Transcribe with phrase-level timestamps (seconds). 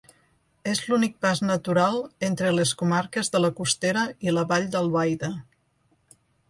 [0.71, 1.99] És l'únic pas natural
[2.29, 5.33] entre les comarques de la Costera i la Vall d'Albaida.